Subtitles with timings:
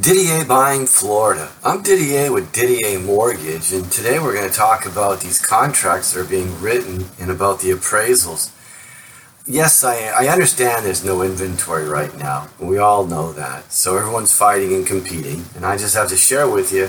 [0.00, 1.50] Didier Buying Florida.
[1.64, 6.20] I'm Didier with DDA Mortgage, and today we're going to talk about these contracts that
[6.20, 8.52] are being written and about the appraisals.
[9.44, 12.48] Yes, I, I understand there's no inventory right now.
[12.60, 13.72] We all know that.
[13.72, 16.86] So everyone's fighting and competing, and I just have to share with you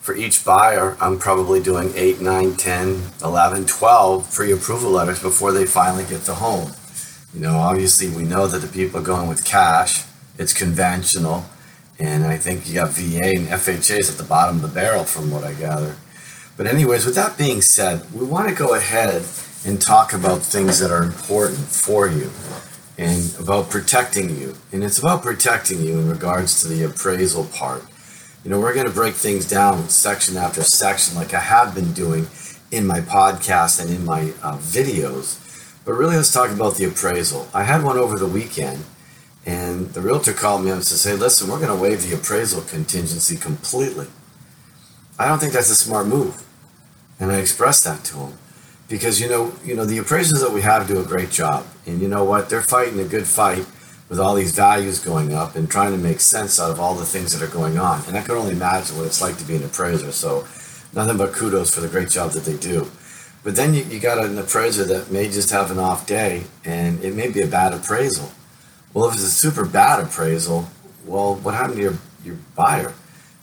[0.00, 5.52] for each buyer, I'm probably doing 8, 9, 10, 11, 12 pre approval letters before
[5.52, 6.72] they finally get the home.
[7.32, 10.02] You know, obviously, we know that the people are going with cash,
[10.36, 11.44] it's conventional
[11.98, 15.30] and I think you got VA and FHAs at the bottom of the barrel, from
[15.30, 15.96] what I gather.
[16.56, 19.24] But, anyways, with that being said, we want to go ahead
[19.64, 22.30] and talk about things that are important for you
[22.96, 24.56] and about protecting you.
[24.72, 27.84] And it's about protecting you in regards to the appraisal part.
[28.44, 31.92] You know, we're going to break things down section after section, like I have been
[31.92, 32.28] doing
[32.70, 35.44] in my podcast and in my uh, videos.
[35.84, 37.48] But really, let's talk about the appraisal.
[37.54, 38.84] I had one over the weekend
[39.46, 42.62] and the realtor called me up and said, listen, we're going to waive the appraisal
[42.62, 44.06] contingency completely.
[45.18, 46.44] I don't think that's a smart move.
[47.18, 48.38] And I expressed that to him.
[48.88, 51.66] Because you know, you know, the appraisers that we have do a great job.
[51.86, 52.48] And you know what?
[52.48, 53.66] They're fighting a good fight
[54.08, 57.04] with all these values going up and trying to make sense out of all the
[57.04, 58.02] things that are going on.
[58.06, 60.12] And I can only imagine what it's like to be an appraiser.
[60.12, 60.46] So
[60.94, 62.90] nothing but kudos for the great job that they do.
[63.44, 67.02] But then you, you got an appraiser that may just have an off day and
[67.04, 68.32] it may be a bad appraisal.
[68.94, 70.68] Well, if it's a super bad appraisal,
[71.04, 72.94] well, what happened to your, your buyer?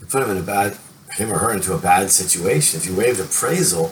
[0.00, 0.78] You put him in a bad,
[1.12, 2.80] him or her into a bad situation.
[2.80, 3.88] If you waive the appraisal,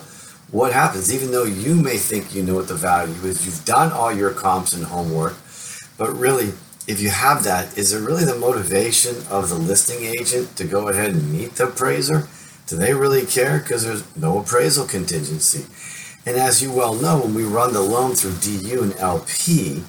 [0.51, 1.13] what happens?
[1.15, 4.33] Even though you may think you know what the value is, you've done all your
[4.33, 5.35] comps and homework,
[5.99, 6.53] but really,
[6.87, 10.89] if you have that, is it really the motivation of the listing agent to go
[10.89, 12.29] ahead and meet the appraiser?
[12.67, 13.59] Do they really care?
[13.59, 15.67] Because there's no appraisal contingency.
[16.27, 19.83] And as you well know, when we run the loan through DU and LP,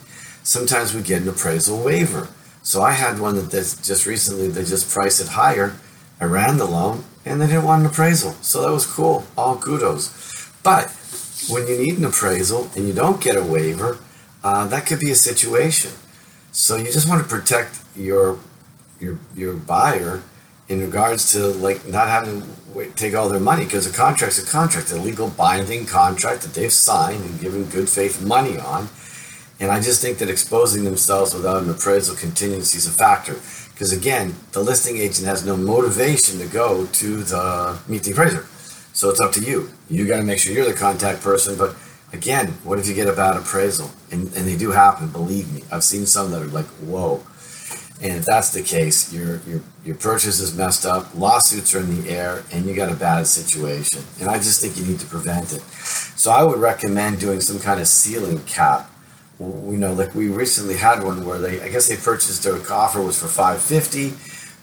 [0.51, 2.27] sometimes we get an appraisal waiver.
[2.61, 5.77] So I had one that just recently they just priced it higher.
[6.19, 8.33] I ran the loan and they didn't want an appraisal.
[8.41, 9.23] So that was cool.
[9.37, 10.11] All kudos.
[10.61, 10.89] But
[11.49, 13.97] when you need an appraisal and you don't get a waiver,
[14.43, 15.91] uh, that could be a situation.
[16.51, 18.37] So you just want to protect your
[18.99, 20.21] your your buyer
[20.67, 24.45] in regards to like not having to take all their money because a contract's a
[24.45, 28.89] contract, a legal binding contract that they've signed and given good faith money on
[29.61, 33.35] and I just think that exposing themselves without an appraisal contingency is a factor.
[33.69, 38.47] Because again, the listing agent has no motivation to go to the meet the appraiser.
[38.93, 39.69] So it's up to you.
[39.87, 41.59] You got to make sure you're the contact person.
[41.59, 41.75] But
[42.11, 43.91] again, what if you get a bad appraisal?
[44.11, 45.61] And, and they do happen, believe me.
[45.71, 47.23] I've seen some that are like, whoa.
[48.01, 52.01] And if that's the case, your, your, your purchase is messed up, lawsuits are in
[52.01, 54.01] the air, and you got a bad situation.
[54.19, 55.61] And I just think you need to prevent it.
[55.61, 58.90] So I would recommend doing some kind of ceiling cap
[59.41, 63.01] you know, like we recently had one where they, I guess they purchased their offer
[63.01, 64.13] was for 550,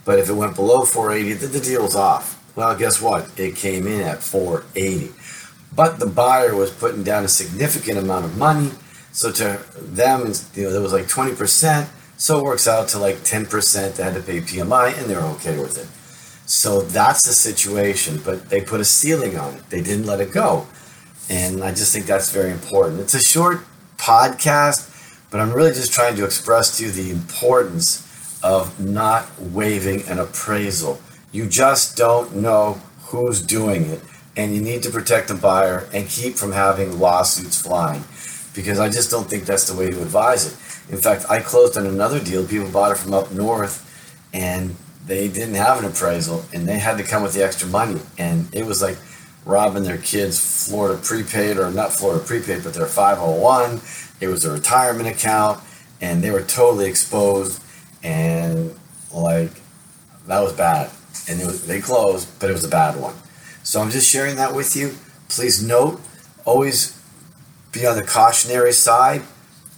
[0.05, 2.39] but if it went below 480, then the deal was off.
[2.55, 3.39] Well, guess what?
[3.39, 5.13] It came in at 480.
[5.75, 8.71] But the buyer was putting down a significant amount of money.
[9.13, 11.89] So to them, you know, there was like 20%.
[12.17, 15.59] So it works out to like 10% they had to pay PMI and they're okay
[15.59, 15.87] with it.
[16.49, 18.21] So that's the situation.
[18.25, 19.71] But they put a ceiling on it.
[19.71, 20.67] They didn't let it go.
[21.31, 23.01] And I just think that's very important.
[23.01, 23.61] It's a short
[24.09, 24.89] podcast,
[25.31, 30.19] but I'm really just trying to express to you the importance of not waiving an
[30.19, 30.99] appraisal.
[31.31, 34.01] You just don't know who's doing it,
[34.35, 38.03] and you need to protect the buyer and keep from having lawsuits flying
[38.55, 40.55] because I just don't think that's the way to advise it.
[40.91, 42.47] In fact, I closed on another deal.
[42.47, 43.85] People bought it from up north,
[44.33, 44.75] and
[45.07, 48.49] they didn't have an appraisal, and they had to come with the extra money, and
[48.55, 48.97] it was like
[49.49, 53.81] robbing their kids Florida prepaid or not Florida prepaid, but their 501.
[54.21, 55.59] It was a retirement account,
[56.03, 57.63] and they were totally exposed,
[58.03, 58.79] and
[59.13, 59.51] like
[60.27, 60.91] that was bad.
[61.29, 63.15] And was, they closed, but it was a bad one.
[63.63, 64.93] So I'm just sharing that with you.
[65.29, 66.01] Please note,
[66.45, 67.03] always
[67.73, 69.23] be on the cautionary side.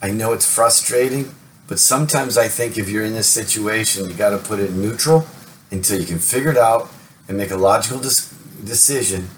[0.02, 1.32] I know it's frustrating,
[1.68, 4.82] but sometimes I think if you're in this situation, you got to put it in
[4.82, 5.26] neutral
[5.70, 6.90] until you can figure it out
[7.28, 8.34] and make a logical dis-
[8.64, 9.28] decision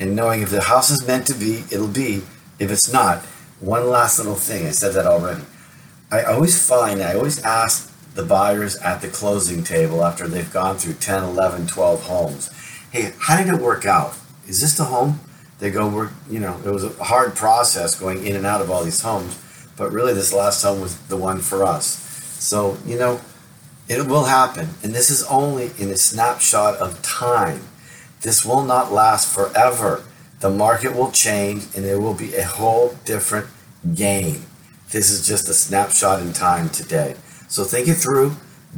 [0.00, 2.22] and knowing if the house is meant to be, it'll be.
[2.58, 3.18] If it's not,
[3.60, 5.44] one last little thing, I said that already.
[6.10, 10.76] I always find, I always ask the buyers at the closing table after they've gone
[10.76, 12.50] through 10, 11, 12 homes,
[12.90, 14.16] hey, how did it work out?
[14.48, 15.20] Is this the home?
[15.60, 18.70] they go, we're, you know, it was a hard process going in and out of
[18.70, 19.38] all these homes,
[19.76, 21.86] but really this last home was the one for us.
[22.42, 23.20] So, you know,
[23.86, 24.70] it will happen.
[24.82, 27.60] And this is only in a snapshot of time.
[28.20, 30.04] This will not last forever.
[30.40, 33.48] The market will change and it will be a whole different
[33.94, 34.44] game.
[34.90, 37.14] This is just a snapshot in time today.
[37.48, 38.36] So think it through,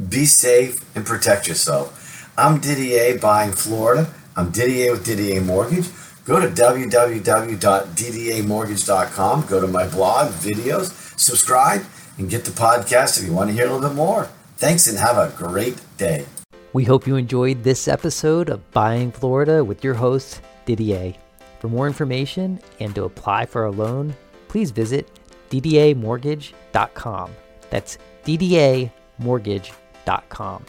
[0.09, 2.31] be safe, and protect yourself.
[2.37, 4.11] I'm Didier buying Florida.
[4.35, 5.89] I'm Didier with DDA Mortgage.
[6.25, 9.45] Go to www.ddamortgage.com.
[9.47, 11.83] Go to my blog, videos, subscribe,
[12.17, 14.29] and get the podcast if you want to hear a little bit more.
[14.57, 16.25] Thanks and have a great day.
[16.73, 21.13] We hope you enjoyed this episode of Buying Florida with your host, Didier.
[21.59, 24.15] For more information and to apply for a loan,
[24.47, 25.07] please visit
[25.51, 27.31] ddamortgage.com.
[27.69, 30.65] That's ddamortgage.com.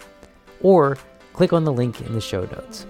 [0.61, 0.99] Or
[1.33, 2.85] click on the link in the show notes.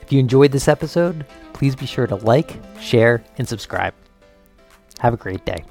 [0.00, 3.94] If you enjoyed this episode, please be sure to like, share, and subscribe.
[5.00, 5.64] Have a great day.